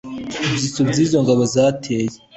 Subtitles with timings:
[0.51, 2.17] ibyitso by izo ngabo zateye